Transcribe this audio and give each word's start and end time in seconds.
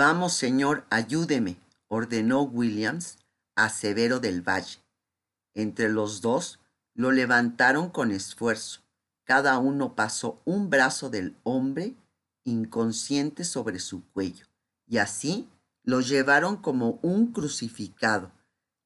Vamos, 0.00 0.32
señor, 0.32 0.86
ayúdeme, 0.88 1.58
ordenó 1.88 2.40
Williams 2.40 3.18
a 3.54 3.68
Severo 3.68 4.18
del 4.18 4.40
Valle. 4.40 4.78
Entre 5.52 5.90
los 5.90 6.22
dos 6.22 6.58
lo 6.94 7.12
levantaron 7.12 7.90
con 7.90 8.10
esfuerzo. 8.10 8.80
Cada 9.24 9.58
uno 9.58 9.94
pasó 9.96 10.40
un 10.46 10.70
brazo 10.70 11.10
del 11.10 11.36
hombre 11.42 11.96
inconsciente 12.44 13.44
sobre 13.44 13.78
su 13.78 14.02
cuello, 14.12 14.46
y 14.86 14.96
así 14.96 15.50
lo 15.82 16.00
llevaron 16.00 16.56
como 16.56 16.98
un 17.02 17.30
crucificado, 17.30 18.32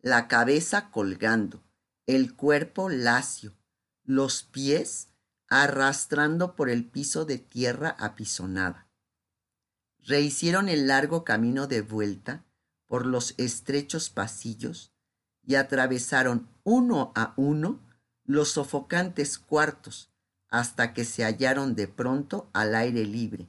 la 0.00 0.26
cabeza 0.26 0.90
colgando, 0.90 1.62
el 2.06 2.34
cuerpo 2.34 2.88
lacio, 2.88 3.52
los 4.02 4.42
pies 4.42 5.10
arrastrando 5.48 6.56
por 6.56 6.68
el 6.70 6.84
piso 6.84 7.24
de 7.24 7.38
tierra 7.38 7.94
apisonada. 8.00 8.83
Rehicieron 10.06 10.68
el 10.68 10.86
largo 10.86 11.24
camino 11.24 11.66
de 11.66 11.80
vuelta 11.80 12.44
por 12.86 13.06
los 13.06 13.34
estrechos 13.38 14.10
pasillos 14.10 14.92
y 15.42 15.54
atravesaron 15.54 16.48
uno 16.62 17.12
a 17.14 17.32
uno 17.36 17.80
los 18.24 18.50
sofocantes 18.50 19.38
cuartos 19.38 20.10
hasta 20.48 20.92
que 20.92 21.04
se 21.04 21.24
hallaron 21.24 21.74
de 21.74 21.88
pronto 21.88 22.48
al 22.52 22.74
aire 22.74 23.04
libre, 23.04 23.48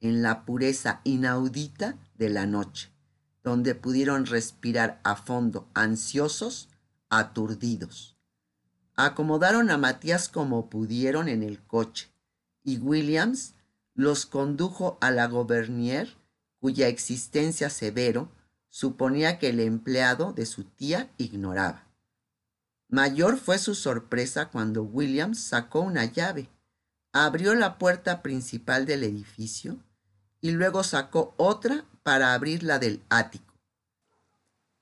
en 0.00 0.22
la 0.22 0.44
pureza 0.44 1.00
inaudita 1.04 1.98
de 2.16 2.30
la 2.30 2.46
noche, 2.46 2.90
donde 3.42 3.74
pudieron 3.74 4.26
respirar 4.26 5.00
a 5.04 5.16
fondo, 5.16 5.68
ansiosos, 5.74 6.68
aturdidos. 7.10 8.16
Acomodaron 8.94 9.70
a 9.70 9.76
Matías 9.76 10.28
como 10.28 10.70
pudieron 10.70 11.28
en 11.28 11.42
el 11.42 11.62
coche, 11.62 12.10
y 12.64 12.78
Williams 12.78 13.55
los 13.96 14.26
condujo 14.26 14.98
a 15.00 15.10
la 15.10 15.26
Gobernier, 15.26 16.14
cuya 16.60 16.88
existencia 16.88 17.70
severo 17.70 18.30
suponía 18.68 19.38
que 19.38 19.48
el 19.48 19.60
empleado 19.60 20.32
de 20.32 20.46
su 20.46 20.64
tía 20.64 21.10
ignoraba. 21.16 21.86
Mayor 22.88 23.38
fue 23.38 23.58
su 23.58 23.74
sorpresa 23.74 24.50
cuando 24.50 24.82
Williams 24.82 25.40
sacó 25.40 25.80
una 25.80 26.04
llave, 26.04 26.48
abrió 27.12 27.54
la 27.54 27.78
puerta 27.78 28.22
principal 28.22 28.84
del 28.84 29.02
edificio 29.02 29.78
y 30.40 30.50
luego 30.50 30.84
sacó 30.84 31.34
otra 31.38 31.86
para 32.02 32.34
abrir 32.34 32.62
la 32.62 32.78
del 32.78 33.02
ático. 33.08 33.54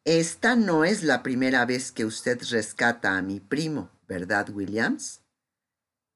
Esta 0.05 0.57
no 0.57 0.85
es 0.85 1.03
la 1.03 1.23
primera 1.23 1.65
vez 1.65 1.93
que 1.93 2.05
usted 2.05 2.43
rescata 2.51 3.17
a 3.17 3.23
mi 3.23 3.41
primo, 3.41 3.91
¿verdad, 4.07 4.51
Williams? 4.51 5.23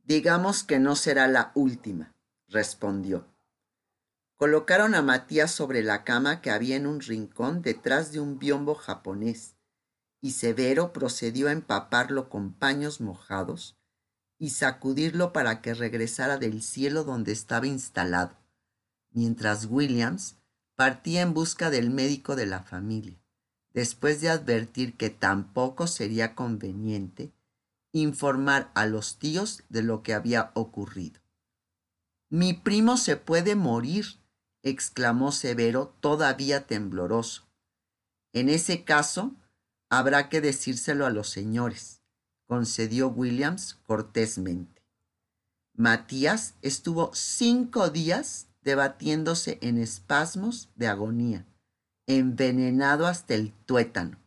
Digamos 0.04 0.64
que 0.64 0.78
no 0.78 0.96
será 0.96 1.28
la 1.28 1.52
última, 1.54 2.12
respondió. 2.48 3.26
Colocaron 4.36 4.94
a 4.94 5.02
Matías 5.02 5.50
sobre 5.50 5.82
la 5.82 6.04
cama 6.04 6.40
que 6.40 6.50
había 6.50 6.76
en 6.76 6.86
un 6.86 7.00
rincón 7.00 7.60
detrás 7.62 8.12
de 8.12 8.20
un 8.20 8.38
biombo 8.38 8.74
japonés, 8.74 9.56
y 10.20 10.32
Severo 10.32 10.92
procedió 10.92 11.48
a 11.48 11.52
empaparlo 11.52 12.28
con 12.28 12.52
paños 12.52 13.00
mojados 13.00 13.76
y 14.38 14.50
sacudirlo 14.50 15.32
para 15.32 15.60
que 15.60 15.74
regresara 15.74 16.38
del 16.38 16.62
cielo 16.62 17.04
donde 17.04 17.32
estaba 17.32 17.66
instalado, 17.66 18.36
mientras 19.10 19.66
Williams 19.66 20.36
partía 20.76 21.22
en 21.22 21.34
busca 21.34 21.70
del 21.70 21.90
médico 21.90 22.36
de 22.36 22.46
la 22.46 22.62
familia, 22.62 23.20
después 23.72 24.20
de 24.20 24.28
advertir 24.28 24.96
que 24.96 25.10
tampoco 25.10 25.88
sería 25.88 26.36
conveniente 26.36 27.32
informar 27.92 28.70
a 28.74 28.86
los 28.86 29.18
tíos 29.18 29.64
de 29.68 29.82
lo 29.82 30.02
que 30.02 30.14
había 30.14 30.52
ocurrido. 30.54 31.20
Mi 32.30 32.52
primo 32.52 32.98
se 32.98 33.16
puede 33.16 33.54
morir, 33.54 34.20
exclamó 34.62 35.32
Severo 35.32 35.94
todavía 36.00 36.66
tembloroso. 36.66 37.48
En 38.34 38.50
ese 38.50 38.84
caso, 38.84 39.34
habrá 39.88 40.28
que 40.28 40.42
decírselo 40.42 41.06
a 41.06 41.10
los 41.10 41.30
señores, 41.30 42.02
concedió 42.46 43.08
Williams 43.08 43.74
cortésmente. 43.86 44.82
Matías 45.74 46.54
estuvo 46.60 47.10
cinco 47.14 47.88
días 47.88 48.48
debatiéndose 48.60 49.58
en 49.62 49.78
espasmos 49.78 50.68
de 50.74 50.88
agonía, 50.88 51.46
envenenado 52.06 53.06
hasta 53.06 53.34
el 53.34 53.52
tuétano. 53.64 54.18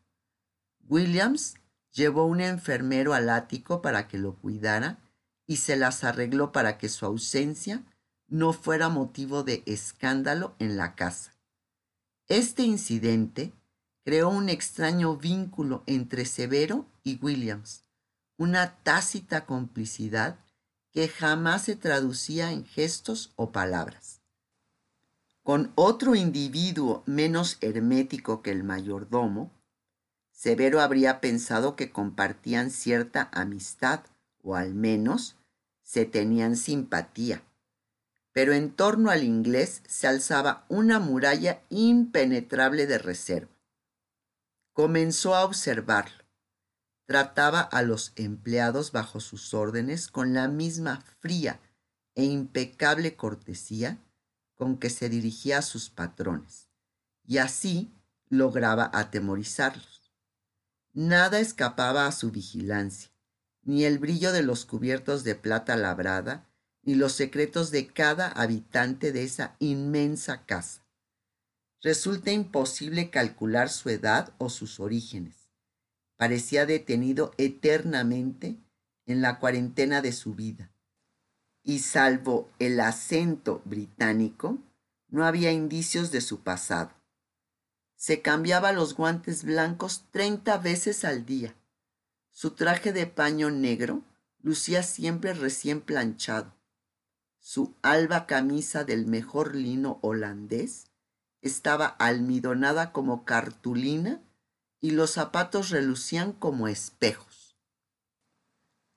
Williams 0.88 1.56
llevó 1.92 2.26
un 2.26 2.42
enfermero 2.42 3.14
al 3.14 3.30
ático 3.30 3.82
para 3.84 4.08
que 4.08 4.18
lo 4.18 4.36
cuidara 4.38 4.98
y 5.46 5.58
se 5.58 5.76
las 5.76 6.04
arregló 6.04 6.52
para 6.52 6.78
que 6.78 6.90
su 6.90 7.06
ausencia 7.06 7.84
no 8.32 8.54
fuera 8.54 8.88
motivo 8.88 9.44
de 9.44 9.62
escándalo 9.66 10.56
en 10.58 10.78
la 10.78 10.96
casa. 10.96 11.36
Este 12.28 12.64
incidente 12.64 13.52
creó 14.06 14.30
un 14.30 14.48
extraño 14.48 15.18
vínculo 15.18 15.84
entre 15.86 16.26
Severo 16.26 16.86
y 17.04 17.20
Williams, 17.22 17.84
una 18.38 18.78
tácita 18.84 19.46
complicidad 19.46 20.40
que 20.92 21.10
jamás 21.10 21.64
se 21.64 21.76
traducía 21.76 22.54
en 22.54 22.66
gestos 22.66 23.34
o 23.36 23.52
palabras. 23.52 24.22
Con 25.44 25.74
otro 25.76 26.16
individuo 26.16 27.04
menos 27.06 27.58
hermético 27.60 28.42
que 28.42 28.52
el 28.52 28.64
mayordomo, 28.64 29.52
Severo 30.32 30.80
habría 30.80 31.20
pensado 31.20 31.76
que 31.76 31.92
compartían 31.92 32.72
cierta 32.72 33.30
amistad 33.34 34.06
o 34.42 34.56
al 34.56 34.74
menos 34.74 35.36
se 35.84 36.06
tenían 36.06 36.56
simpatía 36.56 37.44
pero 38.34 38.54
en 38.54 38.72
torno 38.72 39.10
al 39.10 39.24
inglés 39.24 39.82
se 39.88 40.08
alzaba 40.08 40.66
una 40.70 41.00
muralla 41.00 41.64
impenetrable 41.70 42.88
de 42.88 42.98
reserva. 42.98 43.52
Comenzó 44.74 45.36
a 45.36 45.44
observarlo. 45.44 46.24
Trataba 47.06 47.60
a 47.60 47.82
los 47.82 48.14
empleados 48.16 48.94
bajo 48.94 49.20
sus 49.20 49.54
órdenes 49.54 50.08
con 50.08 50.34
la 50.34 50.48
misma 50.48 51.04
fría 51.20 51.60
e 52.16 52.24
impecable 52.24 53.16
cortesía 53.16 54.02
con 54.56 54.78
que 54.78 54.90
se 54.90 55.10
dirigía 55.10 55.58
a 55.58 55.62
sus 55.64 55.90
patrones, 55.90 56.70
y 57.26 57.40
así 57.40 57.94
lograba 58.30 58.90
atemorizarlos. 58.94 60.14
Nada 60.94 61.40
escapaba 61.40 62.06
a 62.06 62.12
su 62.12 62.32
vigilancia, 62.32 63.12
ni 63.64 63.86
el 63.86 63.98
brillo 63.98 64.32
de 64.32 64.44
los 64.44 64.66
cubiertos 64.66 65.24
de 65.24 65.36
plata 65.36 65.76
labrada, 65.76 66.51
ni 66.84 66.96
los 66.96 67.14
secretos 67.14 67.72
de 67.72 67.88
cada 67.88 68.30
habitante 68.30 69.12
de 69.12 69.24
esa 69.24 69.56
inmensa 69.60 70.46
casa. 70.46 70.86
Resulta 71.82 72.32
imposible 72.32 73.10
calcular 73.10 73.70
su 73.70 73.90
edad 73.90 74.34
o 74.38 74.50
sus 74.50 74.80
orígenes. 74.80 75.50
Parecía 76.18 76.66
detenido 76.66 77.34
eternamente 77.38 78.58
en 79.06 79.22
la 79.22 79.40
cuarentena 79.40 80.02
de 80.02 80.12
su 80.12 80.36
vida. 80.36 80.72
Y 81.64 81.80
salvo 81.80 82.50
el 82.60 82.80
acento 82.80 83.62
británico, 83.66 84.60
no 85.10 85.26
había 85.26 85.52
indicios 85.52 86.12
de 86.12 86.22
su 86.22 86.42
pasado. 86.42 86.92
Se 87.96 88.22
cambiaba 88.22 88.72
los 88.72 88.96
guantes 88.96 89.44
blancos 89.44 90.06
treinta 90.12 90.58
veces 90.58 91.04
al 91.06 91.26
día. 91.26 91.56
Su 92.32 92.52
traje 92.52 92.94
de 92.94 93.06
paño 93.06 93.52
negro 93.52 94.04
lucía 94.42 94.82
siempre 94.82 95.34
recién 95.34 95.82
planchado 95.82 96.56
su 97.42 97.74
alba 97.82 98.28
camisa 98.28 98.84
del 98.84 99.08
mejor 99.08 99.56
lino 99.56 99.98
holandés 100.04 100.86
estaba 101.42 101.88
almidonada 101.88 102.92
como 102.92 103.26
cartulina 103.26 104.22
y 104.80 104.92
los 104.92 105.12
zapatos 105.12 105.72
relucían 105.72 106.34
como 106.34 106.68
espejos. 106.68 107.58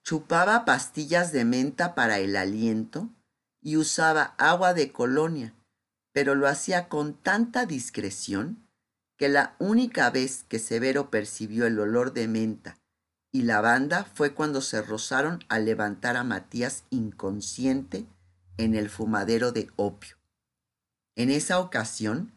Chupaba 0.04 0.66
pastillas 0.66 1.32
de 1.32 1.46
menta 1.46 1.94
para 1.94 2.18
el 2.18 2.36
aliento 2.36 3.08
y 3.62 3.78
usaba 3.78 4.34
agua 4.36 4.74
de 4.74 4.92
colonia, 4.92 5.54
pero 6.12 6.34
lo 6.34 6.46
hacía 6.46 6.90
con 6.90 7.14
tanta 7.14 7.64
discreción 7.64 8.68
que 9.16 9.30
la 9.30 9.56
única 9.58 10.10
vez 10.10 10.44
que 10.44 10.58
Severo 10.58 11.10
percibió 11.10 11.66
el 11.66 11.78
olor 11.80 12.12
de 12.12 12.28
menta 12.28 12.76
y 13.32 13.42
lavanda 13.42 14.04
fue 14.04 14.34
cuando 14.34 14.60
se 14.60 14.82
rozaron 14.82 15.42
al 15.48 15.64
levantar 15.64 16.18
a 16.18 16.24
Matías 16.24 16.84
inconsciente 16.90 18.06
en 18.56 18.74
el 18.74 18.90
fumadero 18.90 19.52
de 19.52 19.70
opio. 19.76 20.16
En 21.16 21.30
esa 21.30 21.60
ocasión, 21.60 22.32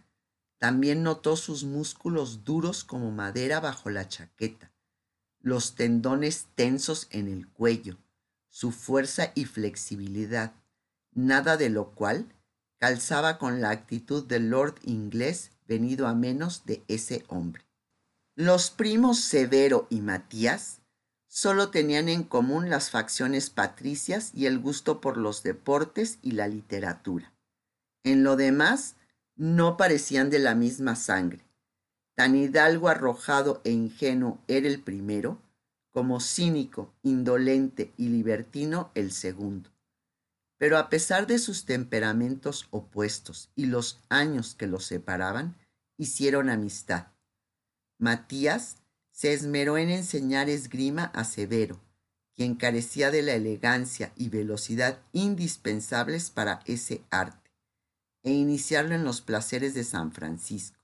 también 0.57 1.03
notó 1.03 1.35
sus 1.35 1.63
músculos 1.63 2.43
duros 2.43 2.83
como 2.83 3.11
madera 3.11 3.59
bajo 3.59 3.89
la 3.89 4.07
chaqueta, 4.07 4.71
los 5.39 5.75
tendones 5.75 6.47
tensos 6.55 7.07
en 7.11 7.27
el 7.27 7.47
cuello, 7.47 7.97
su 8.49 8.71
fuerza 8.71 9.31
y 9.35 9.45
flexibilidad, 9.45 10.53
nada 11.13 11.57
de 11.57 11.69
lo 11.69 11.91
cual 11.91 12.33
calzaba 12.79 13.37
con 13.37 13.61
la 13.61 13.69
actitud 13.69 14.25
del 14.25 14.49
lord 14.49 14.75
inglés 14.83 15.51
venido 15.67 16.07
a 16.07 16.15
menos 16.15 16.65
de 16.65 16.83
ese 16.87 17.23
hombre. 17.27 17.65
Los 18.35 18.69
primos 18.69 19.19
Severo 19.19 19.87
y 19.89 20.01
Matías 20.01 20.79
solo 21.27 21.69
tenían 21.69 22.09
en 22.09 22.23
común 22.23 22.69
las 22.69 22.89
facciones 22.89 23.49
patricias 23.49 24.31
y 24.33 24.45
el 24.45 24.59
gusto 24.59 25.01
por 25.01 25.17
los 25.17 25.43
deportes 25.43 26.19
y 26.21 26.31
la 26.31 26.47
literatura. 26.47 27.33
En 28.03 28.23
lo 28.23 28.35
demás, 28.35 28.95
no 29.35 29.77
parecían 29.77 30.29
de 30.29 30.39
la 30.39 30.55
misma 30.55 30.95
sangre. 30.95 31.45
Tan 32.15 32.35
hidalgo, 32.35 32.89
arrojado 32.89 33.61
e 33.63 33.71
ingenuo 33.71 34.39
era 34.47 34.67
el 34.67 34.81
primero, 34.81 35.39
como 35.91 36.19
cínico, 36.19 36.93
indolente 37.03 37.93
y 37.97 38.09
libertino 38.09 38.91
el 38.95 39.11
segundo. 39.11 39.69
Pero 40.57 40.79
a 40.79 40.89
pesar 40.89 41.27
de 41.27 41.37
sus 41.37 41.65
temperamentos 41.65 42.67
opuestos 42.71 43.51
y 43.55 43.67
los 43.67 43.99
años 44.09 44.55
que 44.55 44.65
los 44.65 44.85
separaban, 44.85 45.55
hicieron 45.97 46.49
amistad. 46.49 47.07
Matías 47.99 48.77
se 49.17 49.33
esmeró 49.33 49.79
en 49.79 49.89
enseñar 49.89 50.47
esgrima 50.47 51.05
a 51.05 51.23
Severo, 51.23 51.81
quien 52.35 52.53
carecía 52.53 53.09
de 53.09 53.23
la 53.23 53.33
elegancia 53.33 54.11
y 54.15 54.29
velocidad 54.29 54.99
indispensables 55.11 56.29
para 56.29 56.59
ese 56.65 57.03
arte, 57.09 57.49
e 58.21 58.31
iniciarlo 58.31 58.93
en 58.93 59.03
los 59.03 59.21
placeres 59.21 59.73
de 59.73 59.83
San 59.83 60.11
Francisco. 60.11 60.77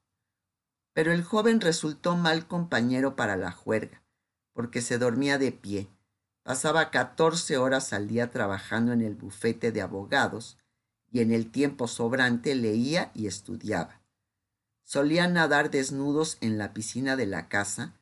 Pero 0.94 1.12
el 1.12 1.24
joven 1.24 1.62
resultó 1.62 2.16
mal 2.16 2.48
compañero 2.48 3.16
para 3.16 3.36
la 3.36 3.52
juerga, 3.52 4.02
porque 4.52 4.82
se 4.82 4.98
dormía 4.98 5.38
de 5.38 5.52
pie, 5.52 5.88
pasaba 6.42 6.90
catorce 6.90 7.60
horas 7.60 7.94
al 7.94 8.08
día 8.08 8.32
trabajando 8.32 8.94
en 8.94 9.04
el 9.04 9.14
bufete 9.14 9.72
de 9.72 9.84
abogados 9.84 10.58
y 11.12 11.20
en 11.20 11.32
el 11.32 11.52
tiempo 11.52 11.88
sobrante 11.88 12.56
leía 12.56 13.12
y 13.14 13.28
estudiaba. 13.28 14.02
Solía 14.82 15.28
nadar 15.28 15.70
desnudos 15.70 16.40
en 16.42 16.58
la 16.58 16.74
piscina 16.74 17.16
de 17.16 17.28
la 17.28 17.48
casa 17.48 17.94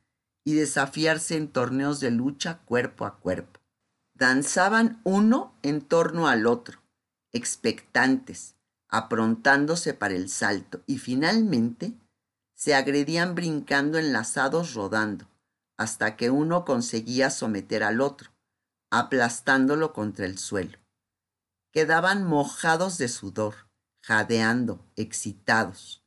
y 0.44 0.54
desafiarse 0.54 1.36
en 1.38 1.48
torneos 1.48 2.00
de 2.00 2.12
lucha 2.12 2.60
cuerpo 2.60 3.06
a 3.06 3.20
cuerpo. 3.20 3.60
Danzaban 4.14 5.02
uno 5.04 5.56
en 5.62 5.82
torno 5.82 6.28
al 6.28 6.46
otro, 6.46 6.82
expectantes, 7.32 8.56
aprontándose 8.88 9.94
para 9.94 10.16
el 10.16 10.30
salto, 10.30 10.82
y 10.86 10.98
finalmente 10.98 11.94
se 12.54 12.76
agredían 12.76 13.34
brincando 13.34 13.98
enlazados 13.98 14.74
rodando, 14.74 15.28
hasta 15.78 16.16
que 16.16 16.30
uno 16.30 16.66
conseguía 16.66 17.32
someter 17.32 17.84
al 17.84 18.02
otro, 18.02 18.32
aplastándolo 18.92 19.94
contra 19.94 20.26
el 20.26 20.38
suelo. 20.38 20.78
Quedaban 21.72 22.24
mojados 22.26 22.98
de 22.98 23.08
sudor, 23.08 23.56
jadeando, 24.04 24.86
excitados. 24.96 26.04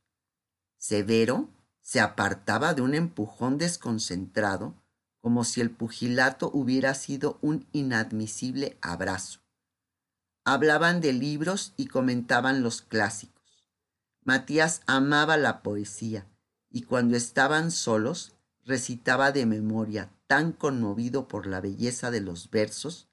Severo 0.77 1.49
se 1.85 1.99
apartaba 1.99 2.73
de 2.73 2.81
un 2.81 2.95
empujón 2.95 3.59
desconcentrado, 3.59 4.73
como 5.21 5.43
si 5.43 5.61
el 5.61 5.69
pugilato 5.69 6.49
hubiera 6.51 6.95
sido 6.95 7.37
un 7.43 7.67
inadmisible 7.73 8.79
abrazo. 8.81 9.41
Hablaban 10.43 10.99
de 10.99 11.13
libros 11.13 11.73
y 11.77 11.85
comentaban 11.85 12.63
los 12.63 12.81
clásicos. 12.81 13.67
Matías 14.23 14.81
amaba 14.87 15.37
la 15.37 15.61
poesía 15.61 16.25
y 16.71 16.81
cuando 16.81 17.15
estaban 17.15 17.69
solos 17.69 18.33
recitaba 18.63 19.31
de 19.31 19.45
memoria, 19.45 20.11
tan 20.25 20.53
conmovido 20.53 21.27
por 21.27 21.45
la 21.45 21.61
belleza 21.61 22.09
de 22.09 22.21
los 22.21 22.49
versos, 22.49 23.09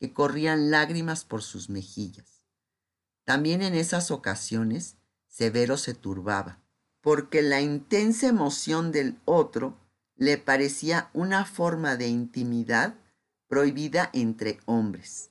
que 0.00 0.12
corrían 0.12 0.72
lágrimas 0.72 1.24
por 1.24 1.44
sus 1.44 1.70
mejillas. 1.70 2.42
También 3.24 3.62
en 3.62 3.76
esas 3.76 4.10
ocasiones 4.10 4.96
Severo 5.28 5.76
se 5.76 5.94
turbaba 5.94 6.65
porque 7.06 7.40
la 7.40 7.60
intensa 7.60 8.26
emoción 8.26 8.90
del 8.90 9.20
otro 9.26 9.78
le 10.16 10.38
parecía 10.38 11.08
una 11.12 11.44
forma 11.44 11.94
de 11.94 12.08
intimidad 12.08 12.96
prohibida 13.46 14.10
entre 14.12 14.58
hombres. 14.66 15.30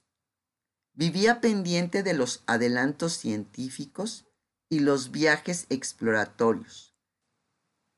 Vivía 0.94 1.42
pendiente 1.42 2.02
de 2.02 2.14
los 2.14 2.44
adelantos 2.46 3.18
científicos 3.18 4.26
y 4.70 4.80
los 4.80 5.12
viajes 5.12 5.66
exploratorios, 5.68 6.96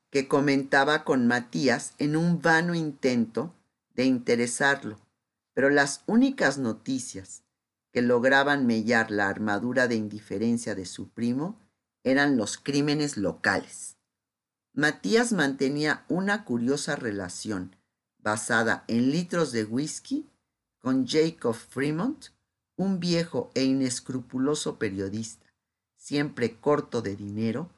que 0.09 0.27
comentaba 0.27 1.03
con 1.03 1.27
Matías 1.27 1.93
en 1.99 2.15
un 2.15 2.41
vano 2.41 2.73
intento 2.73 3.53
de 3.93 4.05
interesarlo, 4.05 4.97
pero 5.53 5.69
las 5.69 6.01
únicas 6.07 6.57
noticias 6.57 7.43
que 7.91 8.01
lograban 8.01 8.65
mellar 8.65 9.11
la 9.11 9.29
armadura 9.29 9.87
de 9.87 9.97
indiferencia 9.97 10.73
de 10.73 10.87
su 10.87 11.09
primo 11.09 11.59
eran 12.09 12.37
los 12.37 12.57
crímenes 12.57 13.17
locales. 13.17 13.97
Matías 14.73 15.33
mantenía 15.33 16.05
una 16.07 16.45
curiosa 16.45 16.95
relación 16.95 17.75
basada 18.19 18.85
en 18.87 19.11
litros 19.11 19.51
de 19.51 19.65
whisky 19.65 20.29
con 20.79 21.05
Jacob 21.05 21.55
Fremont, 21.55 22.27
un 22.77 22.99
viejo 22.99 23.51
e 23.55 23.63
inescrupuloso 23.63 24.79
periodista, 24.79 25.47
siempre 25.97 26.59
corto 26.59 27.01
de 27.01 27.17
dinero, 27.17 27.69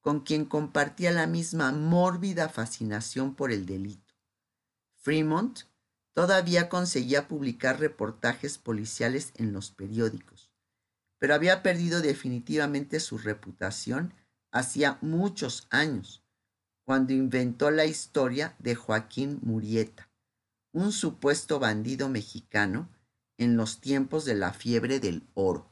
con 0.00 0.20
quien 0.20 0.44
compartía 0.44 1.10
la 1.10 1.26
misma 1.26 1.72
mórbida 1.72 2.48
fascinación 2.48 3.34
por 3.34 3.52
el 3.52 3.64
delito. 3.64 4.14
Fremont 4.96 5.60
todavía 6.12 6.68
conseguía 6.68 7.26
publicar 7.26 7.80
reportajes 7.80 8.58
policiales 8.58 9.32
en 9.36 9.52
los 9.52 9.70
periódicos 9.70 10.47
pero 11.18 11.34
había 11.34 11.62
perdido 11.62 12.00
definitivamente 12.00 13.00
su 13.00 13.18
reputación 13.18 14.14
hacía 14.50 14.98
muchos 15.00 15.66
años, 15.70 16.24
cuando 16.84 17.12
inventó 17.12 17.70
la 17.70 17.84
historia 17.84 18.56
de 18.58 18.74
Joaquín 18.74 19.40
Murieta, 19.42 20.08
un 20.72 20.92
supuesto 20.92 21.58
bandido 21.58 22.08
mexicano 22.08 22.88
en 23.36 23.56
los 23.56 23.80
tiempos 23.80 24.24
de 24.24 24.34
la 24.34 24.52
fiebre 24.52 25.00
del 25.00 25.28
oro. 25.34 25.70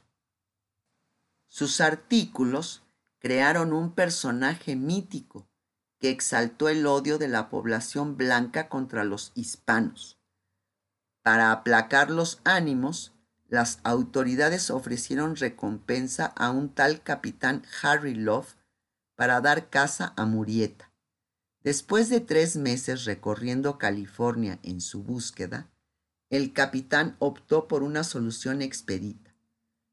Sus 1.47 1.81
artículos 1.81 2.83
crearon 3.19 3.73
un 3.73 3.93
personaje 3.93 4.75
mítico 4.75 5.47
que 5.99 6.09
exaltó 6.09 6.69
el 6.69 6.85
odio 6.85 7.17
de 7.17 7.27
la 7.27 7.49
población 7.49 8.15
blanca 8.15 8.69
contra 8.69 9.03
los 9.03 9.31
hispanos. 9.33 10.19
Para 11.23 11.51
aplacar 11.51 12.11
los 12.11 12.39
ánimos, 12.43 13.16
las 13.49 13.79
autoridades 13.83 14.69
ofrecieron 14.69 15.35
recompensa 15.35 16.25
a 16.25 16.51
un 16.51 16.69
tal 16.69 17.01
capitán 17.01 17.63
Harry 17.81 18.13
Love 18.13 18.55
para 19.15 19.39
dar 19.41 19.69
caza 19.69 20.13
a 20.17 20.25
Murieta. 20.25 20.91
Después 21.63 22.09
de 22.09 22.19
tres 22.19 22.55
meses 22.55 23.05
recorriendo 23.05 23.77
California 23.77 24.59
en 24.63 24.81
su 24.81 25.03
búsqueda, 25.03 25.69
el 26.29 26.53
capitán 26.53 27.15
optó 27.19 27.67
por 27.67 27.83
una 27.83 28.03
solución 28.03 28.61
expedita. 28.61 29.33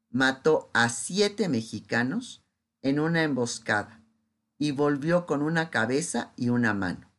Mató 0.09 0.69
a 0.73 0.89
siete 0.89 1.49
mexicanos 1.49 2.43
en 2.81 2.99
una 2.99 3.23
emboscada 3.23 4.01
y 4.57 4.71
volvió 4.71 5.25
con 5.25 5.41
una 5.41 5.69
cabeza 5.69 6.33
y 6.35 6.49
una 6.49 6.73
mano. 6.73 7.11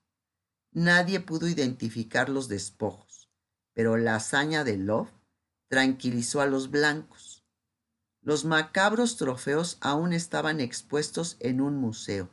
Nadie 0.73 1.21
pudo 1.21 1.49
identificar 1.49 2.29
los 2.29 2.49
despojos, 2.49 3.31
pero 3.73 3.97
la 3.97 4.17
hazaña 4.17 4.65
de 4.65 4.77
Love 4.77 5.16
tranquilizó 5.69 6.41
a 6.41 6.47
los 6.47 6.71
blancos. 6.71 7.45
Los 8.23 8.45
macabros 8.45 9.17
trofeos 9.17 9.79
aún 9.81 10.13
estaban 10.13 10.61
expuestos 10.61 11.37
en 11.41 11.61
un 11.61 11.77
museo, 11.77 12.29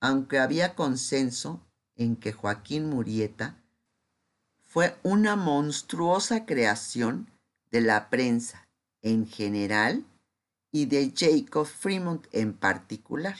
aunque 0.00 0.38
había 0.38 0.74
consenso 0.74 1.66
en 1.96 2.16
que 2.16 2.32
Joaquín 2.32 2.88
Murieta 2.88 3.62
fue 4.64 4.96
una 5.02 5.34
monstruosa 5.36 6.46
creación 6.46 7.30
de 7.70 7.80
la 7.80 8.10
prensa 8.10 8.68
en 9.02 9.26
general 9.26 10.04
y 10.70 10.86
de 10.86 11.12
Jacob 11.16 11.66
Fremont 11.66 12.26
en 12.32 12.52
particular. 12.52 13.36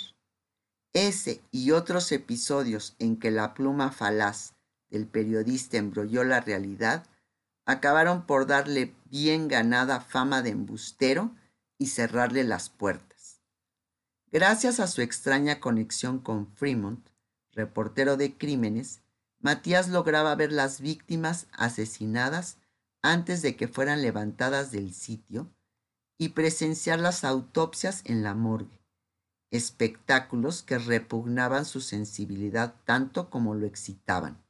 Ese 0.92 1.42
y 1.50 1.70
otros 1.70 2.12
episodios 2.12 2.96
en 2.98 3.18
que 3.18 3.30
la 3.30 3.54
pluma 3.54 3.92
falaz 3.92 4.54
del 4.90 5.06
periodista 5.06 5.76
embrolló 5.76 6.24
la 6.24 6.40
realidad 6.40 7.06
acabaron 7.68 8.24
por 8.24 8.46
darle 8.46 8.94
bien 9.10 9.46
ganada 9.46 10.00
fama 10.00 10.40
de 10.40 10.48
embustero 10.48 11.36
y 11.76 11.88
cerrarle 11.88 12.42
las 12.42 12.70
puertas. 12.70 13.42
Gracias 14.32 14.80
a 14.80 14.86
su 14.86 15.02
extraña 15.02 15.60
conexión 15.60 16.18
con 16.18 16.46
Fremont, 16.54 17.06
reportero 17.52 18.16
de 18.16 18.38
crímenes, 18.38 19.02
Matías 19.40 19.90
lograba 19.90 20.34
ver 20.34 20.50
las 20.50 20.80
víctimas 20.80 21.46
asesinadas 21.52 22.56
antes 23.02 23.42
de 23.42 23.54
que 23.54 23.68
fueran 23.68 24.00
levantadas 24.00 24.72
del 24.72 24.94
sitio 24.94 25.52
y 26.16 26.30
presenciar 26.30 26.98
las 26.98 27.22
autopsias 27.22 28.00
en 28.06 28.22
la 28.22 28.32
morgue, 28.32 28.80
espectáculos 29.50 30.62
que 30.62 30.78
repugnaban 30.78 31.66
su 31.66 31.82
sensibilidad 31.82 32.76
tanto 32.86 33.28
como 33.28 33.54
lo 33.54 33.66
excitaban. 33.66 34.42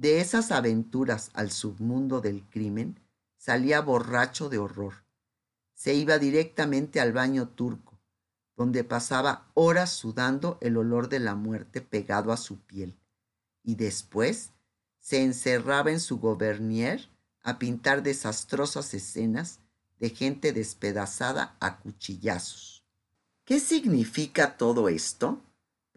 De 0.00 0.22
esas 0.22 0.50
aventuras 0.50 1.28
al 1.34 1.50
submundo 1.50 2.22
del 2.22 2.48
crimen, 2.48 2.98
salía 3.36 3.82
borracho 3.82 4.48
de 4.48 4.56
horror. 4.56 5.04
Se 5.74 5.92
iba 5.92 6.16
directamente 6.18 7.02
al 7.02 7.12
baño 7.12 7.48
turco, 7.48 8.00
donde 8.56 8.82
pasaba 8.82 9.50
horas 9.52 9.92
sudando 9.92 10.56
el 10.62 10.78
olor 10.78 11.10
de 11.10 11.18
la 11.18 11.34
muerte 11.34 11.82
pegado 11.82 12.32
a 12.32 12.38
su 12.38 12.60
piel, 12.60 12.98
y 13.62 13.74
después 13.74 14.52
se 15.00 15.22
encerraba 15.22 15.90
en 15.90 16.00
su 16.00 16.18
gobernier 16.18 17.10
a 17.42 17.58
pintar 17.58 18.02
desastrosas 18.02 18.94
escenas 18.94 19.60
de 19.98 20.08
gente 20.08 20.54
despedazada 20.54 21.58
a 21.60 21.78
cuchillazos. 21.78 22.86
¿Qué 23.44 23.60
significa 23.60 24.56
todo 24.56 24.88
esto? 24.88 25.42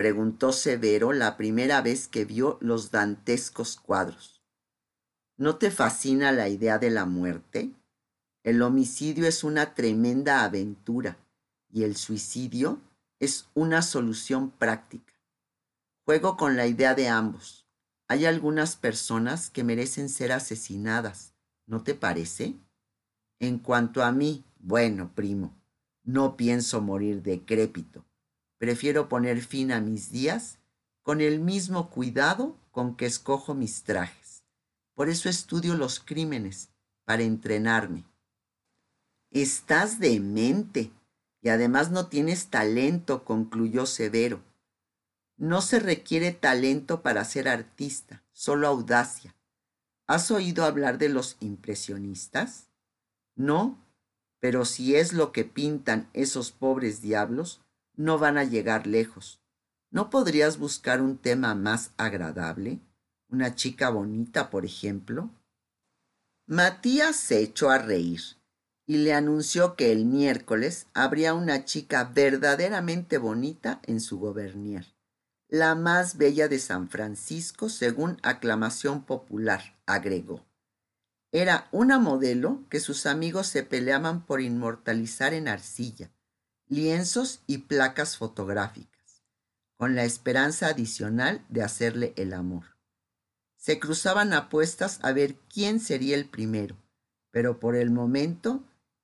Preguntó 0.03 0.51
Severo 0.51 1.13
la 1.13 1.37
primera 1.37 1.81
vez 1.81 2.09
que 2.09 2.25
vio 2.25 2.57
los 2.59 2.91
dantescos 2.91 3.77
cuadros. 3.77 4.43
¿No 5.37 5.55
te 5.55 5.71
fascina 5.71 6.33
la 6.33 6.49
idea 6.49 6.77
de 6.77 6.89
la 6.89 7.05
muerte? 7.05 7.71
El 8.43 8.61
homicidio 8.63 9.25
es 9.25 9.45
una 9.45 9.73
tremenda 9.75 10.43
aventura 10.43 11.15
y 11.69 11.83
el 11.83 11.95
suicidio 11.95 12.81
es 13.21 13.47
una 13.53 13.81
solución 13.81 14.51
práctica. 14.51 15.13
Juego 16.03 16.35
con 16.35 16.57
la 16.57 16.67
idea 16.67 16.95
de 16.95 17.07
ambos. 17.07 17.65
Hay 18.09 18.25
algunas 18.25 18.75
personas 18.75 19.49
que 19.49 19.63
merecen 19.63 20.09
ser 20.09 20.33
asesinadas, 20.33 21.33
¿no 21.65 21.81
te 21.81 21.95
parece? 21.95 22.57
En 23.39 23.57
cuanto 23.57 24.03
a 24.03 24.11
mí, 24.11 24.43
bueno, 24.59 25.13
primo, 25.15 25.55
no 26.03 26.35
pienso 26.35 26.81
morir 26.81 27.23
decrépito. 27.23 28.03
Prefiero 28.63 29.09
poner 29.09 29.41
fin 29.41 29.73
a 29.73 29.81
mis 29.81 30.09
días 30.09 30.57
con 31.01 31.19
el 31.19 31.41
mismo 31.41 31.89
cuidado 31.89 32.57
con 32.71 32.95
que 32.95 33.05
escojo 33.05 33.53
mis 33.53 33.83
trajes. 33.83 34.45
Por 34.93 35.09
eso 35.09 35.27
estudio 35.27 35.75
los 35.75 35.99
crímenes, 35.99 36.69
para 37.03 37.23
entrenarme. 37.23 38.05
Estás 39.31 39.99
demente 39.99 40.93
y 41.41 41.49
además 41.49 41.91
no 41.91 42.07
tienes 42.07 42.47
talento, 42.47 43.25
concluyó 43.25 43.85
Severo. 43.85 44.41
No 45.35 45.61
se 45.61 45.81
requiere 45.81 46.31
talento 46.31 47.01
para 47.01 47.25
ser 47.25 47.49
artista, 47.49 48.23
solo 48.31 48.69
audacia. 48.69 49.35
¿Has 50.07 50.31
oído 50.31 50.63
hablar 50.63 50.99
de 50.99 51.09
los 51.09 51.35
impresionistas? 51.41 52.69
No, 53.35 53.77
pero 54.39 54.63
si 54.63 54.95
es 54.95 55.11
lo 55.11 55.33
que 55.33 55.43
pintan 55.43 56.09
esos 56.13 56.53
pobres 56.53 57.01
diablos, 57.01 57.59
no 57.95 58.17
van 58.17 58.37
a 58.37 58.43
llegar 58.43 58.87
lejos. 58.87 59.39
¿No 59.91 60.09
podrías 60.09 60.57
buscar 60.57 61.01
un 61.01 61.17
tema 61.17 61.55
más 61.55 61.91
agradable? 61.97 62.79
¿Una 63.29 63.55
chica 63.55 63.89
bonita, 63.89 64.49
por 64.49 64.65
ejemplo? 64.65 65.29
Matías 66.45 67.15
se 67.15 67.39
echó 67.39 67.69
a 67.69 67.77
reír 67.77 68.21
y 68.85 68.97
le 68.97 69.13
anunció 69.13 69.75
que 69.75 69.91
el 69.91 70.05
miércoles 70.05 70.87
habría 70.93 71.33
una 71.33 71.63
chica 71.63 72.11
verdaderamente 72.13 73.17
bonita 73.17 73.79
en 73.83 74.01
su 74.01 74.19
gobernier, 74.19 74.85
la 75.47 75.75
más 75.75 76.17
bella 76.17 76.47
de 76.47 76.59
San 76.59 76.89
Francisco 76.89 77.69
según 77.69 78.17
aclamación 78.23 79.05
popular, 79.05 79.77
agregó. 79.85 80.45
Era 81.31 81.67
una 81.71 81.97
modelo 81.97 82.63
que 82.69 82.79
sus 82.79 83.05
amigos 83.05 83.47
se 83.47 83.63
peleaban 83.63 84.25
por 84.25 84.41
inmortalizar 84.41 85.33
en 85.33 85.47
arcilla, 85.47 86.11
lienzos 86.67 87.41
y 87.47 87.59
placas 87.59 88.17
fotográficas, 88.17 89.23
con 89.77 89.95
la 89.95 90.03
esperanza 90.03 90.67
adicional 90.67 91.45
de 91.49 91.63
hacerle 91.63 92.13
el 92.17 92.33
amor. 92.33 92.77
Se 93.57 93.79
cruzaban 93.79 94.33
apuestas 94.33 94.99
a 95.03 95.11
ver 95.11 95.35
quién 95.53 95.79
sería 95.79 96.15
el 96.15 96.25
primero, 96.25 96.75
pero 97.31 97.59
por 97.59 97.75
el 97.75 97.91
momento 97.91 98.63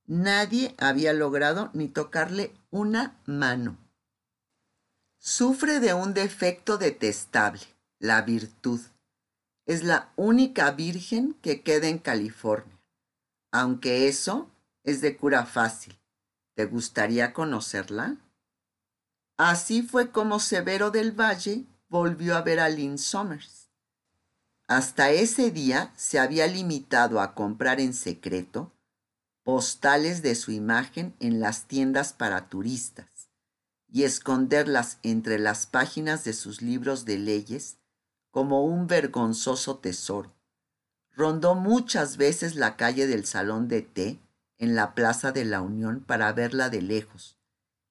Nadie 0.10 0.74
había 0.80 1.14
logrado 1.14 1.70
ni 1.74 1.88
tocarle 1.88 2.52
una 2.72 3.22
mano. 3.28 3.78
Sufre 5.20 5.80
de 5.80 5.94
un 5.94 6.16
defecto 6.16 6.80
detestable, 6.80 7.62
la 8.00 8.24
virtud. 8.24 8.82
Es 9.68 9.84
la 9.84 10.12
única 10.16 10.72
virgen 10.72 11.36
que 11.44 11.62
queda 11.62 11.90
en 11.90 12.00
California, 12.00 12.82
aunque 13.52 14.08
eso 14.08 14.50
es 14.84 15.00
de 15.02 15.16
cura 15.16 15.46
fácil. 15.46 15.96
¿Te 16.60 16.66
gustaría 16.66 17.32
conocerla? 17.32 18.18
Así 19.38 19.82
fue 19.82 20.12
como 20.12 20.42
Severo 20.42 20.92
del 20.92 21.18
Valle 21.18 21.68
volvió 21.88 22.36
a 22.36 22.42
ver 22.42 22.60
a 22.60 22.68
Lynn 22.68 22.98
Somers. 22.98 23.70
Hasta 24.68 25.10
ese 25.12 25.52
día 25.52 25.94
se 25.96 26.20
había 26.20 26.48
limitado 26.48 27.22
a 27.22 27.34
comprar 27.34 27.80
en 27.80 27.94
secreto 27.94 28.74
postales 29.44 30.22
de 30.22 30.36
su 30.36 30.52
imagen 30.52 31.16
en 31.22 31.40
las 31.40 31.64
tiendas 31.64 32.12
para 32.12 32.50
turistas 32.50 33.30
y 33.88 34.04
esconderlas 34.04 34.98
entre 35.02 35.40
las 35.40 35.66
páginas 35.66 36.26
de 36.26 36.34
sus 36.34 36.62
libros 36.62 37.06
de 37.06 37.20
leyes 37.20 37.78
como 38.32 38.66
un 38.66 38.86
vergonzoso 38.88 39.78
tesoro. 39.78 40.36
Rondó 41.12 41.56
muchas 41.56 42.18
veces 42.18 42.56
la 42.56 42.76
calle 42.76 43.08
del 43.08 43.26
Salón 43.26 43.70
de 43.70 43.82
Té 43.82 44.20
en 44.60 44.76
la 44.76 44.94
Plaza 44.94 45.32
de 45.32 45.46
la 45.46 45.62
Unión 45.62 46.04
para 46.06 46.32
verla 46.32 46.70
de 46.70 46.84
lejos 46.84 47.40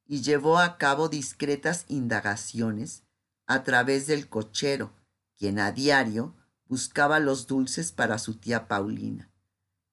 y 0.07 0.23
llevó 0.23 0.59
a 0.59 0.79
cabo 0.79 1.09
discretas 1.09 1.85
indagaciones 1.89 3.03
a 3.47 3.65
través 3.65 4.07
del 4.07 4.29
cochero, 4.29 4.93
quien 5.37 5.59
a 5.59 5.73
diario 5.73 6.37
buscaba 6.67 7.19
los 7.19 7.49
dulces 7.49 7.91
para 7.91 8.19
su 8.19 8.37
tía 8.37 8.69
Paulina 8.69 9.29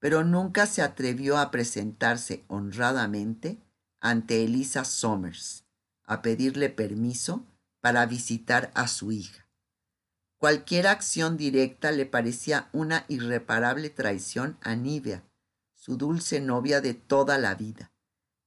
pero 0.05 0.24
nunca 0.24 0.67
se 0.67 0.84
atrevió 0.84 1.39
a 1.39 1.50
presentarse 1.50 2.46
honradamente 2.48 3.58
ante 4.00 4.44
Elisa 4.44 4.86
Somers 4.86 5.65
a 6.03 6.22
pedirle 6.22 6.70
permiso 6.70 7.44
para 7.82 8.05
visitar 8.05 8.70
a 8.75 8.88
su 8.88 9.12
hija. 9.12 9.48
Cualquier 10.38 10.86
acción 10.86 11.38
directa 11.38 11.91
le 11.91 12.05
parecía 12.05 12.70
una 12.72 13.05
irreparable 13.08 13.89
traición 13.89 14.60
a 14.62 14.75
Nivea, 14.75 15.24
su 15.85 15.97
dulce 15.97 16.41
novia 16.41 16.81
de 16.81 16.95
toda 16.95 17.37
la 17.37 17.53
vida, 17.53 17.91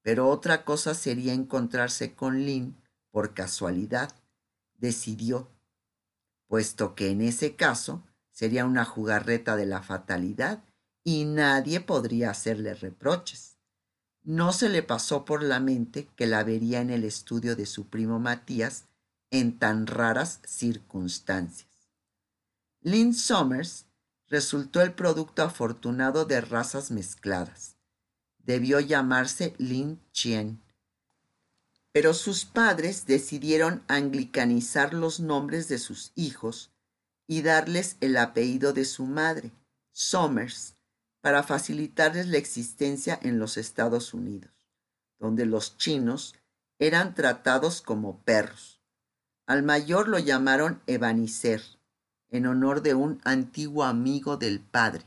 pero 0.02 0.28
otra 0.28 0.64
cosa 0.64 0.92
sería 0.92 1.32
encontrarse 1.32 2.16
con 2.16 2.44
Lynn 2.44 2.76
por 3.12 3.32
casualidad, 3.32 4.12
decidió, 4.74 5.48
puesto 6.48 6.96
que 6.96 7.10
en 7.10 7.20
ese 7.20 7.54
caso 7.54 8.02
sería 8.32 8.64
una 8.64 8.84
jugarreta 8.84 9.54
de 9.54 9.66
la 9.66 9.84
fatalidad 9.84 10.64
y 11.04 11.26
nadie 11.26 11.78
podría 11.78 12.30
hacerle 12.30 12.74
reproches. 12.74 13.56
No 14.24 14.52
se 14.52 14.68
le 14.68 14.82
pasó 14.82 15.24
por 15.24 15.44
la 15.44 15.60
mente 15.60 16.08
que 16.16 16.26
la 16.26 16.42
vería 16.42 16.80
en 16.80 16.90
el 16.90 17.04
estudio 17.04 17.54
de 17.54 17.66
su 17.66 17.86
primo 17.86 18.18
Matías 18.18 18.86
en 19.30 19.60
tan 19.60 19.86
raras 19.86 20.40
circunstancias. 20.44 21.70
Lynn 22.80 23.14
Somers 23.14 23.86
resultó 24.28 24.82
el 24.82 24.92
producto 24.92 25.42
afortunado 25.42 26.24
de 26.24 26.40
razas 26.40 26.90
mezcladas. 26.90 27.76
Debió 28.38 28.80
llamarse 28.80 29.54
Lin 29.58 30.00
Chien. 30.12 30.62
Pero 31.92 32.14
sus 32.14 32.44
padres 32.44 33.06
decidieron 33.06 33.82
anglicanizar 33.88 34.94
los 34.94 35.20
nombres 35.20 35.68
de 35.68 35.78
sus 35.78 36.12
hijos 36.14 36.70
y 37.26 37.42
darles 37.42 37.96
el 38.00 38.16
apellido 38.16 38.72
de 38.72 38.84
su 38.84 39.04
madre, 39.04 39.52
Somers, 39.92 40.74
para 41.20 41.42
facilitarles 41.42 42.28
la 42.28 42.38
existencia 42.38 43.18
en 43.22 43.38
los 43.38 43.56
Estados 43.56 44.14
Unidos, 44.14 44.68
donde 45.18 45.44
los 45.44 45.76
chinos 45.76 46.34
eran 46.78 47.14
tratados 47.14 47.82
como 47.82 48.22
perros. 48.22 48.80
Al 49.46 49.62
mayor 49.62 50.08
lo 50.08 50.18
llamaron 50.18 50.82
Ebenezer, 50.86 51.62
en 52.30 52.46
honor 52.46 52.82
de 52.82 52.94
un 52.94 53.20
antiguo 53.24 53.84
amigo 53.84 54.36
del 54.36 54.60
padre. 54.60 55.04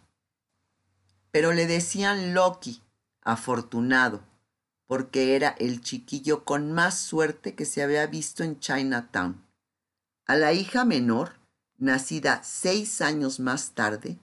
Pero 1.32 1.54
le 1.54 1.68
decían 1.68 2.34
Loki, 2.34 2.82
afortunado, 3.22 4.22
porque 4.88 5.36
era 5.36 5.50
el 5.60 5.82
chiquillo 5.82 6.44
con 6.44 6.72
más 6.72 6.98
suerte 6.98 7.56
que 7.56 7.66
se 7.66 7.82
había 7.82 8.06
visto 8.08 8.44
en 8.44 8.60
Chinatown. 8.60 9.42
A 10.26 10.36
la 10.36 10.54
hija 10.54 10.86
menor, 10.86 11.34
nacida 11.78 12.44
seis 12.44 13.02
años 13.02 13.40
más 13.40 13.72
tarde, 13.72 14.18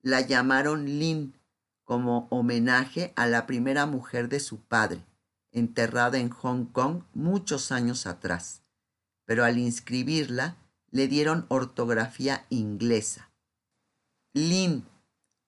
la 0.00 0.20
llamaron 0.20 0.86
Lin 0.86 1.34
como 1.84 2.26
homenaje 2.30 3.12
a 3.16 3.26
la 3.26 3.46
primera 3.46 3.86
mujer 3.86 4.28
de 4.28 4.40
su 4.40 4.60
padre, 4.60 5.04
enterrada 5.50 6.18
en 6.18 6.30
Hong 6.30 6.66
Kong 6.66 7.02
muchos 7.12 7.72
años 7.72 8.06
atrás, 8.06 8.62
pero 9.24 9.44
al 9.44 9.58
inscribirla 9.58 10.56
le 10.92 11.08
dieron 11.08 11.46
ortografía 11.48 12.46
inglesa. 12.50 13.30
Lin, 14.34 14.86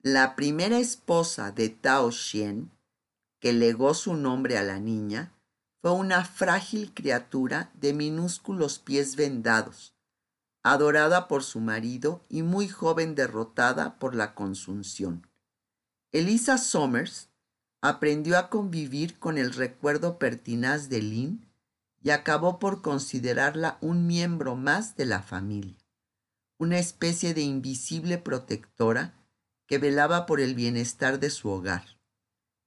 la 0.02 0.34
primera 0.34 0.78
esposa 0.78 1.52
de 1.52 1.68
Tao 1.68 2.10
Xian, 2.10 2.72
que 3.40 3.52
legó 3.52 3.94
su 3.94 4.14
nombre 4.14 4.58
a 4.58 4.62
la 4.62 4.80
niña, 4.80 5.32
fue 5.80 5.92
una 5.92 6.24
frágil 6.24 6.94
criatura 6.94 7.70
de 7.74 7.92
minúsculos 7.92 8.78
pies 8.78 9.16
vendados, 9.16 9.94
adorada 10.62 11.28
por 11.28 11.44
su 11.44 11.60
marido 11.60 12.24
y 12.30 12.42
muy 12.42 12.68
joven 12.68 13.14
derrotada 13.14 13.98
por 13.98 14.14
la 14.14 14.34
consunción. 14.34 15.28
Elisa 16.10 16.56
Somers 16.56 17.28
aprendió 17.82 18.38
a 18.38 18.48
convivir 18.48 19.18
con 19.18 19.36
el 19.36 19.52
recuerdo 19.52 20.18
pertinaz 20.18 20.88
de 20.88 21.02
Lynn 21.02 21.46
y 22.04 22.10
acabó 22.10 22.58
por 22.58 22.82
considerarla 22.82 23.78
un 23.80 24.06
miembro 24.06 24.56
más 24.56 24.94
de 24.94 25.06
la 25.06 25.22
familia, 25.22 25.78
una 26.58 26.78
especie 26.78 27.32
de 27.32 27.40
invisible 27.40 28.18
protectora 28.18 29.14
que 29.66 29.78
velaba 29.78 30.26
por 30.26 30.38
el 30.38 30.54
bienestar 30.54 31.18
de 31.18 31.30
su 31.30 31.48
hogar. 31.48 31.98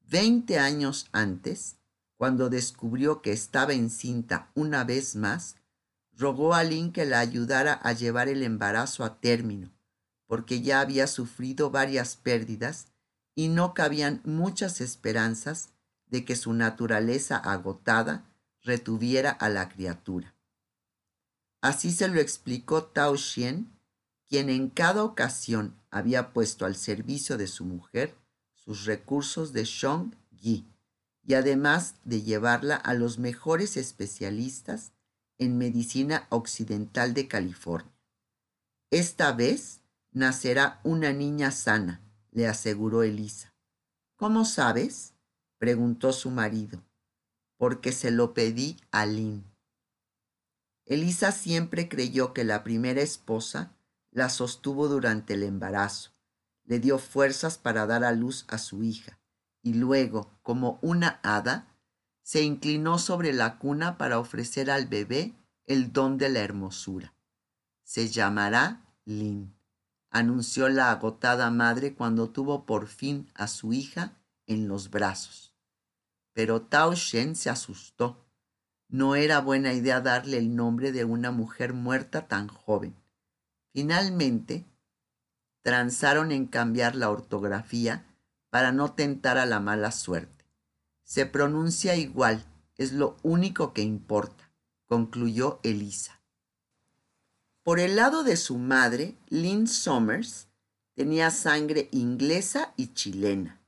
Veinte 0.01 0.58
años 0.58 1.08
antes, 1.12 1.77
cuando 2.17 2.50
descubrió 2.50 3.22
que 3.22 3.32
estaba 3.32 3.74
encinta 3.74 4.50
una 4.56 4.84
vez 4.84 5.15
más, 5.15 5.56
rogó 6.13 6.56
a 6.56 6.63
Lin 6.63 6.91
que 6.91 7.06
la 7.06 7.20
ayudara 7.20 7.74
a 7.74 7.94
llevar 7.94 8.29
el 8.29 8.41
embarazo 8.41 9.03
a 9.03 9.20
término, 9.20 9.72
porque 10.25 10.63
ya 10.63 10.82
había 10.82 11.06
sufrido 11.06 11.70
varias 11.70 12.15
pérdidas 12.15 12.88
y 13.36 13.50
no 13.50 13.75
cabían 13.75 14.20
muchas 14.25 14.82
esperanzas 14.82 15.70
de 16.08 16.25
que 16.25 16.36
su 16.36 16.53
naturaleza 16.53 17.38
agotada 17.38 18.26
retuviera 18.67 19.31
a 19.31 19.50
la 19.50 19.69
criatura. 19.69 20.36
Así 21.62 21.91
se 21.91 22.07
lo 22.07 22.19
explicó 22.19 22.83
Tao 22.83 23.17
Xian, 23.17 23.71
quien 24.27 24.50
en 24.50 24.69
cada 24.69 25.03
ocasión 25.03 25.75
había 25.89 26.33
puesto 26.33 26.65
al 26.65 26.75
servicio 26.75 27.38
de 27.38 27.47
su 27.47 27.65
mujer 27.65 28.15
sus 28.53 28.86
recursos 28.86 29.53
de 29.53 29.63
Shong 29.63 30.13
Yi 30.31 30.67
y 31.25 31.33
además 31.33 31.95
de 32.03 32.21
llevarla 32.21 32.75
a 32.75 32.93
los 32.93 33.17
mejores 33.17 33.77
especialistas 33.77 34.91
en 35.38 35.57
medicina 35.57 36.27
occidental 36.29 37.13
de 37.13 37.27
California. 37.27 37.91
Esta 38.91 39.31
vez 39.31 39.79
nacerá 40.12 40.81
una 40.83 41.13
niña 41.13 41.51
sana, 41.51 42.01
le 42.31 42.47
aseguró 42.47 43.03
Elisa. 43.03 43.53
¿Cómo 44.17 44.45
sabes? 44.45 45.13
preguntó 45.57 46.12
su 46.12 46.31
marido. 46.31 46.87
Porque 47.57 47.91
se 47.91 48.11
lo 48.11 48.33
pedí 48.33 48.77
a 48.91 49.05
Lynn. 49.05 49.43
Elisa 50.85 51.31
siempre 51.31 51.89
creyó 51.89 52.33
que 52.33 52.45
la 52.45 52.63
primera 52.63 53.01
esposa 53.01 53.75
la 54.11 54.29
sostuvo 54.29 54.87
durante 54.87 55.33
el 55.33 55.43
embarazo, 55.43 56.11
le 56.63 56.79
dio 56.79 56.97
fuerzas 56.97 57.57
para 57.57 57.85
dar 57.85 58.03
a 58.03 58.13
luz 58.13 58.45
a 58.47 58.57
su 58.57 58.83
hija, 58.83 59.19
y 59.61 59.73
luego, 59.73 60.39
como 60.43 60.79
una 60.81 61.19
hada, 61.23 61.67
se 62.23 62.41
inclinó 62.41 62.99
sobre 62.99 63.33
la 63.33 63.57
cuna 63.57 63.97
para 63.97 64.19
ofrecer 64.19 64.71
al 64.71 64.87
bebé 64.87 65.35
el 65.65 65.91
don 65.91 66.17
de 66.17 66.29
la 66.29 66.39
hermosura. 66.39 67.13
Se 67.83 68.07
llamará 68.07 68.85
Lin, 69.05 69.53
anunció 70.09 70.69
la 70.69 70.91
agotada 70.91 71.49
madre 71.51 71.95
cuando 71.95 72.29
tuvo 72.29 72.65
por 72.65 72.87
fin 72.87 73.29
a 73.33 73.47
su 73.47 73.73
hija 73.73 74.17
en 74.45 74.67
los 74.67 74.89
brazos. 74.89 75.56
Pero 76.38 76.62
Tao 76.62 76.94
Shen 76.94 77.36
se 77.36 77.50
asustó. 77.50 78.24
No 78.89 79.15
era 79.15 79.41
buena 79.41 79.74
idea 79.74 80.01
darle 80.01 80.38
el 80.38 80.56
nombre 80.56 80.91
de 80.91 81.03
una 81.03 81.32
mujer 81.32 81.74
muerta 81.74 82.27
tan 82.27 82.48
joven. 82.48 82.96
Finalmente, 83.74 84.63
transaron 85.63 86.32
en 86.32 86.46
cambiar 86.46 86.96
la 86.96 87.10
ortografía 87.10 88.06
para 88.51 88.72
no 88.72 88.94
tentar 88.94 89.39
a 89.39 89.48
la 89.48 89.60
mala 89.60 89.89
suerte. 89.89 90.46
Se 91.01 91.25
pronuncia 91.25 91.96
igual, 91.96 92.46
es 92.75 92.91
lo 92.94 93.17
único 93.24 93.74
que 93.74 93.82
importa, 93.82 94.51
concluyó 94.86 95.60
Elisa. 95.63 96.22
Por 97.63 97.79
el 97.79 97.96
lado 97.96 98.24
de 98.24 98.38
su 98.38 98.60
madre, 98.60 99.17
Lynn 99.29 99.65
Somers 99.65 100.50
tenía 100.94 101.32
sangre 101.32 101.89
inglesa 101.91 102.75
y 102.77 102.94
chilena. 102.94 103.60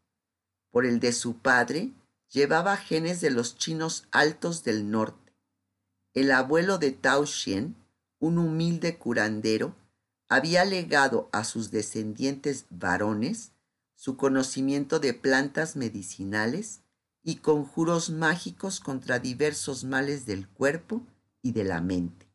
Por 0.69 0.85
el 0.85 0.99
de 0.99 1.13
su 1.13 1.39
padre, 1.39 1.93
llevaba 2.29 2.77
genes 2.77 3.21
de 3.21 3.31
los 3.31 3.57
chinos 3.57 4.07
altos 4.11 4.63
del 4.63 4.89
norte. 4.89 5.33
El 6.13 6.31
abuelo 6.31 6.77
de 6.77 6.91
Tao 6.91 7.25
Xian, 7.25 7.75
un 8.19 8.37
humilde 8.37 8.97
curandero, 8.97 9.75
había 10.27 10.63
legado 10.63 11.29
a 11.31 11.43
sus 11.43 11.71
descendientes 11.71 12.65
varones 12.69 13.51
su 13.95 14.15
conocimiento 14.15 14.99
de 14.99 15.13
plantas 15.13 15.75
medicinales 15.75 16.81
y 17.23 17.37
conjuros 17.37 18.09
mágicos 18.09 18.79
contra 18.79 19.19
diversos 19.19 19.83
males 19.83 20.25
del 20.25 20.47
cuerpo 20.47 21.01
y 21.41 21.51
de 21.51 21.63
la 21.63 21.81
mente. 21.81 22.27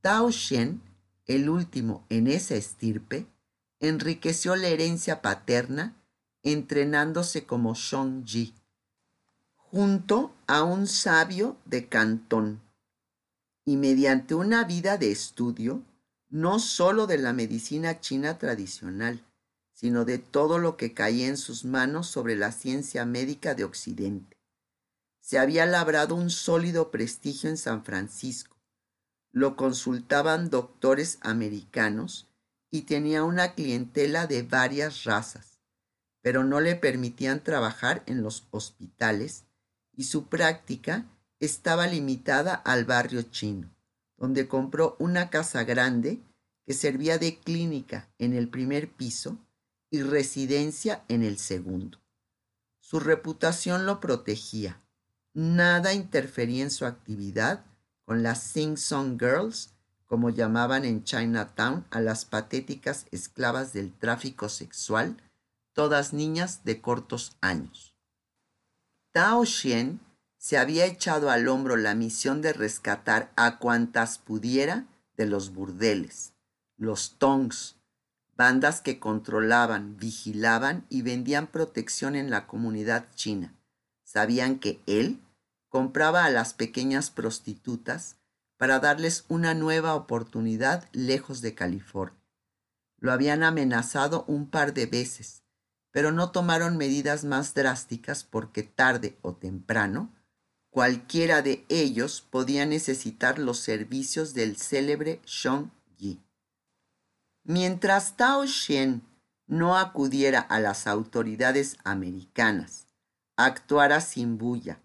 Tao 0.00 0.30
Shen, 0.30 0.80
el 1.26 1.50
último 1.50 2.06
en 2.08 2.26
esa 2.26 2.54
estirpe, 2.54 3.26
enriqueció 3.80 4.56
la 4.56 4.68
herencia 4.68 5.20
paterna 5.20 5.94
entrenándose 6.42 7.44
como 7.44 7.74
Shong 7.74 8.24
Ji, 8.24 8.54
junto 9.70 10.34
a 10.46 10.62
un 10.62 10.86
sabio 10.86 11.58
de 11.66 11.88
Cantón, 11.88 12.62
y 13.66 13.76
mediante 13.76 14.34
una 14.34 14.64
vida 14.64 14.96
de 14.96 15.10
estudio, 15.10 15.82
no 16.30 16.58
sólo 16.58 17.06
de 17.06 17.18
la 17.18 17.34
medicina 17.34 18.00
china 18.00 18.38
tradicional, 18.38 19.22
sino 19.74 20.06
de 20.06 20.18
todo 20.18 20.58
lo 20.58 20.78
que 20.78 20.94
caía 20.94 21.26
en 21.26 21.36
sus 21.36 21.66
manos 21.66 22.06
sobre 22.06 22.34
la 22.34 22.50
ciencia 22.50 23.04
médica 23.04 23.54
de 23.54 23.64
Occidente. 23.64 24.38
Se 25.20 25.38
había 25.38 25.66
labrado 25.66 26.14
un 26.14 26.30
sólido 26.30 26.90
prestigio 26.90 27.50
en 27.50 27.58
San 27.58 27.84
Francisco. 27.84 28.56
Lo 29.32 29.54
consultaban 29.54 30.48
doctores 30.48 31.18
americanos 31.20 32.26
y 32.70 32.82
tenía 32.82 33.22
una 33.22 33.54
clientela 33.54 34.26
de 34.26 34.42
varias 34.42 35.04
razas, 35.04 35.60
pero 36.22 36.42
no 36.42 36.60
le 36.60 36.74
permitían 36.74 37.44
trabajar 37.44 38.02
en 38.06 38.22
los 38.22 38.48
hospitales 38.50 39.44
y 39.98 40.04
su 40.04 40.28
práctica 40.28 41.06
estaba 41.40 41.88
limitada 41.88 42.54
al 42.54 42.84
barrio 42.84 43.22
chino, 43.22 43.68
donde 44.16 44.46
compró 44.46 44.94
una 45.00 45.28
casa 45.28 45.64
grande 45.64 46.22
que 46.64 46.72
servía 46.72 47.18
de 47.18 47.40
clínica 47.40 48.08
en 48.16 48.32
el 48.32 48.48
primer 48.48 48.92
piso 48.92 49.38
y 49.90 50.02
residencia 50.02 51.02
en 51.08 51.24
el 51.24 51.36
segundo. 51.36 51.98
Su 52.78 53.00
reputación 53.00 53.86
lo 53.86 53.98
protegía. 53.98 54.80
Nada 55.34 55.92
interfería 55.92 56.62
en 56.62 56.70
su 56.70 56.86
actividad 56.86 57.64
con 58.04 58.22
las 58.22 58.40
Sing 58.40 58.76
Song 58.76 59.18
Girls, 59.18 59.74
como 60.06 60.30
llamaban 60.30 60.84
en 60.84 61.02
Chinatown 61.02 61.84
a 61.90 62.00
las 62.00 62.24
patéticas 62.24 63.06
esclavas 63.10 63.72
del 63.72 63.92
tráfico 63.92 64.48
sexual, 64.48 65.20
todas 65.72 66.12
niñas 66.12 66.62
de 66.64 66.80
cortos 66.80 67.36
años. 67.40 67.97
Tao 69.12 69.44
Xian 69.44 70.00
se 70.36 70.58
había 70.58 70.84
echado 70.84 71.30
al 71.30 71.48
hombro 71.48 71.76
la 71.76 71.94
misión 71.94 72.42
de 72.42 72.52
rescatar 72.52 73.32
a 73.36 73.58
cuantas 73.58 74.18
pudiera 74.18 74.86
de 75.16 75.26
los 75.26 75.52
burdeles, 75.52 76.34
los 76.76 77.18
tongs, 77.18 77.76
bandas 78.36 78.80
que 78.80 79.00
controlaban, 79.00 79.96
vigilaban 79.96 80.86
y 80.88 81.02
vendían 81.02 81.48
protección 81.48 82.14
en 82.14 82.30
la 82.30 82.46
comunidad 82.46 83.06
china. 83.14 83.54
Sabían 84.04 84.58
que 84.60 84.80
él 84.86 85.20
compraba 85.68 86.24
a 86.24 86.30
las 86.30 86.54
pequeñas 86.54 87.10
prostitutas 87.10 88.16
para 88.56 88.78
darles 88.78 89.24
una 89.28 89.54
nueva 89.54 89.94
oportunidad 89.94 90.88
lejos 90.92 91.40
de 91.40 91.54
California. 91.54 92.18
Lo 93.00 93.12
habían 93.12 93.42
amenazado 93.42 94.24
un 94.26 94.48
par 94.48 94.72
de 94.74 94.86
veces, 94.86 95.42
pero 95.98 96.12
no 96.12 96.30
tomaron 96.30 96.76
medidas 96.76 97.24
más 97.24 97.54
drásticas 97.54 98.22
porque 98.22 98.62
tarde 98.62 99.18
o 99.20 99.34
temprano 99.34 100.14
cualquiera 100.70 101.42
de 101.42 101.66
ellos 101.68 102.20
podía 102.20 102.66
necesitar 102.66 103.40
los 103.40 103.58
servicios 103.58 104.32
del 104.32 104.56
célebre 104.56 105.20
Shong 105.26 105.70
Yi. 105.96 106.22
Mientras 107.42 108.16
Tao 108.16 108.46
Xian 108.46 109.02
no 109.48 109.76
acudiera 109.76 110.38
a 110.38 110.60
las 110.60 110.86
autoridades 110.86 111.76
americanas, 111.82 112.86
actuara 113.36 114.00
sin 114.00 114.38
bulla 114.38 114.80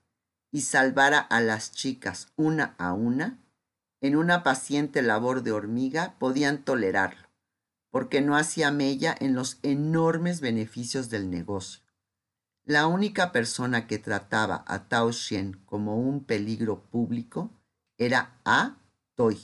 y 0.52 0.62
salvara 0.62 1.20
a 1.20 1.42
las 1.42 1.74
chicas 1.74 2.30
una 2.38 2.74
a 2.80 2.94
una, 2.94 3.38
en 4.02 4.16
una 4.16 4.42
paciente 4.42 5.04
labor 5.04 5.44
de 5.44 5.52
hormiga 5.52 6.16
podían 6.18 6.64
tolerarlo, 6.64 7.28
porque 7.94 8.22
no 8.22 8.36
hacía 8.36 8.72
mella 8.72 9.16
en 9.20 9.36
los 9.36 9.60
enormes 9.62 10.42
beneficios 10.42 11.12
del 11.12 11.30
negocio. 11.30 11.84
La 12.66 12.88
única 12.88 13.32
persona 13.32 13.86
que 13.86 14.00
trataba 14.00 14.66
a 14.66 14.90
Tao 14.90 15.14
Xian 15.14 15.62
como 15.68 16.00
un 16.00 16.24
peligro 16.24 16.82
público 16.86 17.52
era 18.00 18.40
A. 18.46 18.78
Toy 19.14 19.40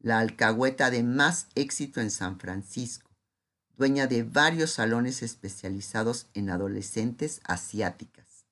la 0.00 0.18
alcahueta 0.18 0.90
de 0.90 1.02
más 1.02 1.46
éxito 1.54 2.02
en 2.02 2.10
San 2.10 2.38
Francisco, 2.38 3.10
dueña 3.78 4.06
de 4.06 4.22
varios 4.22 4.72
salones 4.72 5.22
especializados 5.22 6.26
en 6.34 6.50
adolescentes 6.50 7.40
asiáticas. 7.44 8.44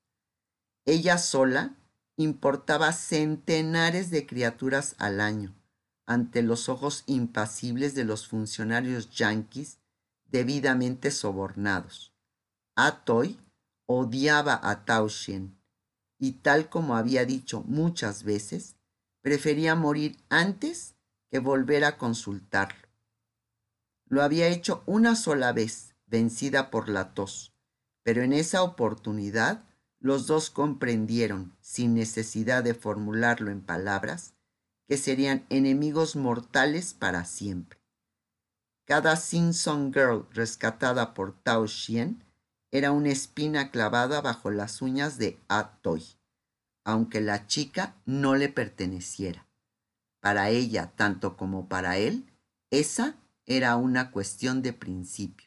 Ella 0.87 1.19
sola 1.19 1.77
importaba 2.17 2.91
centenares 2.95 4.09
de 4.09 4.27
criaturas 4.27 4.95
al 4.97 5.21
año 5.21 5.55
ante 6.07 6.43
los 6.43 6.69
ojos 6.69 7.03
impasibles 7.07 7.95
de 7.95 8.05
los 8.05 8.27
funcionarios 8.29 9.11
yanquis 9.11 9.79
debidamente 10.31 11.11
sobornados. 11.11 12.13
Atoy 12.77 13.39
odiaba 13.87 14.61
a 14.63 14.85
Tao 14.85 15.09
y 16.19 16.33
tal 16.33 16.69
como 16.69 16.97
había 16.97 17.25
dicho 17.25 17.63
muchas 17.67 18.23
veces, 18.23 18.77
prefería 19.21 19.75
morir 19.75 20.17
antes 20.29 20.95
que 21.31 21.41
volver 21.41 21.85
a 21.85 21.99
consultarlo. 21.99 22.89
Lo 24.09 24.23
había 24.23 24.47
hecho 24.47 24.83
una 24.87 25.17
sola 25.17 25.53
vez, 25.53 25.95
vencida 26.07 26.71
por 26.71 26.89
la 26.89 27.13
tos, 27.13 27.53
pero 28.03 28.23
en 28.23 28.33
esa 28.33 28.63
oportunidad 28.63 29.65
los 29.99 30.27
dos 30.29 30.51
comprendieron, 30.51 31.57
sin 31.61 31.95
necesidad 31.95 32.63
de 32.63 32.75
formularlo 32.75 33.51
en 33.51 33.63
palabras, 33.63 34.36
que 34.87 34.97
serían 34.97 35.47
enemigos 35.51 36.17
mortales 36.17 36.95
para 36.95 37.25
siempre. 37.25 37.79
Cada 38.85 39.17
Simpson 39.17 39.93
Girl 39.93 40.29
rescatada 40.33 41.13
por 41.13 41.33
Tao 41.43 41.67
Xian 41.67 42.25
era 42.71 42.93
una 42.93 43.11
espina 43.11 43.71
clavada 43.71 44.21
bajo 44.21 44.51
las 44.51 44.81
uñas 44.83 45.19
de 45.19 45.41
Atoy, 45.49 46.05
aunque 46.85 47.21
la 47.21 47.47
chica 47.47 47.97
no 48.05 48.37
le 48.37 48.49
perteneciera. 48.49 49.47
Para 50.21 50.51
ella, 50.51 50.93
tanto 50.95 51.37
como 51.37 51.69
para 51.69 51.99
él, 51.99 52.33
esa 52.71 53.17
era 53.45 53.77
una 53.77 54.11
cuestión 54.11 54.63
de 54.63 54.73
principio. 54.73 55.46